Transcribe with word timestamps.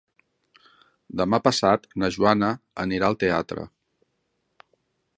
Demà 1.21 1.39
passat 1.49 1.85
na 2.03 2.11
Joana 2.17 2.51
anirà 2.87 3.11
al 3.13 3.21
teatre. 3.25 3.71